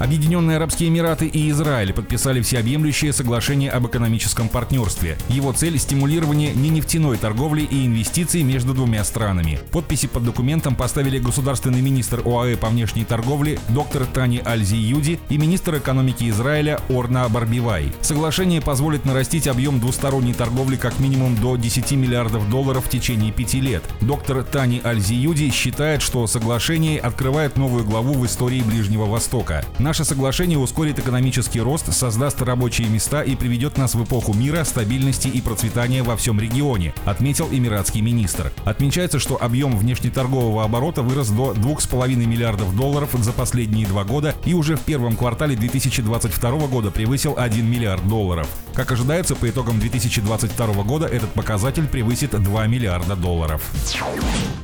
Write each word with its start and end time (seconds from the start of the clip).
Объединенные 0.00 0.56
Арабские 0.56 0.88
Эмираты 0.88 1.26
и 1.26 1.50
Израиль 1.50 1.92
подписали 1.92 2.40
всеобъемлющее 2.40 3.12
соглашение 3.12 3.70
об 3.70 3.86
экономическом 3.86 4.48
партнерстве. 4.48 5.18
Его 5.28 5.52
цель– 5.52 5.78
стимулирование 5.78 6.54
ненефтяной 6.54 7.18
торговли 7.18 7.64
и 7.64 7.84
инвестиций 7.84 8.42
между 8.42 8.72
двумя 8.72 9.04
странами. 9.04 9.60
Подписи 9.72 10.08
под 10.08 10.24
документом 10.24 10.74
поставили 10.74 11.18
государственный 11.18 11.82
министр 11.82 12.22
ОАЭ 12.24 12.56
по 12.56 12.68
внешней 12.68 13.04
торговле 13.04 13.58
доктор 13.68 14.06
Тани 14.06 14.40
Аль-Зиюди 14.42 15.20
и 15.28 15.36
министр 15.36 15.76
экономики 15.76 16.30
Израиля 16.30 16.80
Орна 16.88 17.28
Барбивай. 17.28 17.92
Соглашение 18.00 18.62
позволит 18.62 19.04
нарастить 19.04 19.48
объем 19.48 19.80
двусторонней 19.80 20.32
торговли 20.32 20.76
как 20.76 20.98
минимум 20.98 21.36
до 21.36 21.56
10 21.56 21.92
миллиардов 21.92 22.48
долларов 22.48 22.86
в 22.86 22.88
течение 22.88 23.32
пяти 23.32 23.60
лет. 23.60 23.84
Доктор 24.00 24.44
Тани 24.44 24.80
Аль-Зиюди 24.82 25.50
считает, 25.50 26.00
что 26.00 26.26
соглашение 26.26 26.98
открывает 26.98 27.58
новую 27.58 27.84
главу 27.84 28.14
в 28.14 28.24
истории 28.24 28.62
Ближнего 28.62 29.04
Востока. 29.04 29.62
Наше 29.90 30.04
соглашение 30.04 30.56
ускорит 30.56 31.00
экономический 31.00 31.60
рост, 31.60 31.92
создаст 31.92 32.40
рабочие 32.42 32.88
места 32.88 33.22
и 33.22 33.34
приведет 33.34 33.76
нас 33.76 33.96
в 33.96 34.04
эпоху 34.04 34.32
мира, 34.32 34.62
стабильности 34.62 35.26
и 35.26 35.40
процветания 35.40 36.04
во 36.04 36.16
всем 36.16 36.38
регионе, 36.38 36.94
отметил 37.04 37.48
эмиратский 37.50 38.00
министр. 38.00 38.52
Отмечается, 38.64 39.18
что 39.18 39.36
объем 39.42 39.76
внешнеторгового 39.76 40.62
оборота 40.62 41.02
вырос 41.02 41.30
до 41.30 41.54
2,5 41.54 42.14
миллиардов 42.24 42.76
долларов 42.76 43.10
за 43.18 43.32
последние 43.32 43.84
два 43.84 44.04
года 44.04 44.32
и 44.44 44.54
уже 44.54 44.76
в 44.76 44.80
первом 44.82 45.16
квартале 45.16 45.56
2022 45.56 46.50
года 46.68 46.92
превысил 46.92 47.34
1 47.36 47.68
миллиард 47.68 48.06
долларов. 48.06 48.48
Как 48.74 48.92
ожидается, 48.92 49.34
по 49.34 49.50
итогам 49.50 49.80
2022 49.80 50.84
года 50.84 51.06
этот 51.06 51.30
показатель 51.32 51.88
превысит 51.88 52.40
2 52.40 52.66
миллиарда 52.68 53.16
долларов. 53.16 53.60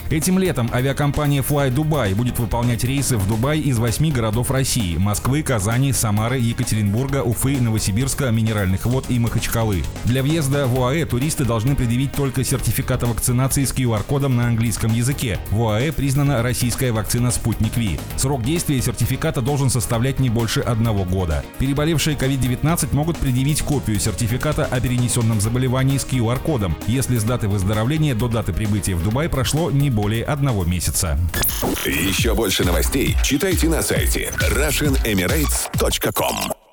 Этим 0.08 0.38
летом 0.38 0.70
авиакомпания 0.72 1.42
Fly 1.42 1.74
Dubai 1.74 2.14
будет 2.14 2.38
выполнять 2.38 2.84
рейсы 2.84 3.16
в 3.16 3.26
Дубай 3.26 3.58
из 3.58 3.76
восьми 3.78 4.12
городов 4.12 4.52
России– 4.52 4.96
Москвы, 5.16 5.42
Казани, 5.42 5.94
Самары, 5.94 6.38
Екатеринбурга, 6.38 7.22
Уфы, 7.22 7.58
Новосибирска, 7.58 8.30
Минеральных 8.30 8.84
вод 8.84 9.06
и 9.08 9.18
Махачкалы. 9.18 9.82
Для 10.04 10.22
въезда 10.22 10.66
в 10.66 10.78
ОАЭ 10.78 11.06
туристы 11.06 11.46
должны 11.46 11.74
предъявить 11.74 12.12
только 12.12 12.44
сертификат 12.44 13.02
о 13.02 13.06
вакцинации 13.06 13.64
с 13.64 13.72
QR-кодом 13.72 14.36
на 14.36 14.48
английском 14.48 14.92
языке. 14.92 15.38
В 15.50 15.62
ОАЭ 15.62 15.92
признана 15.92 16.42
российская 16.42 16.92
вакцина 16.92 17.30
«Спутник 17.30 17.78
Ви». 17.78 17.98
Срок 18.18 18.42
действия 18.42 18.82
сертификата 18.82 19.40
должен 19.40 19.70
составлять 19.70 20.20
не 20.20 20.28
больше 20.28 20.60
одного 20.60 21.04
года. 21.04 21.42
Переболевшие 21.58 22.14
COVID-19 22.14 22.94
могут 22.94 23.16
предъявить 23.16 23.62
копию 23.62 23.98
сертификата 23.98 24.66
о 24.66 24.80
перенесенном 24.80 25.40
заболевании 25.40 25.96
с 25.96 26.04
QR-кодом, 26.04 26.76
если 26.86 27.16
с 27.16 27.24
даты 27.24 27.48
выздоровления 27.48 28.14
до 28.14 28.28
даты 28.28 28.52
прибытия 28.52 28.94
в 28.94 29.02
Дубай 29.02 29.30
прошло 29.30 29.70
не 29.70 29.88
более 29.88 30.24
одного 30.24 30.64
месяца. 30.64 31.18
Еще 31.86 32.34
больше 32.34 32.64
новостей 32.64 33.16
читайте 33.22 33.68
на 33.68 33.80
сайте 33.80 34.30
RussianEmirates.com 35.06 36.65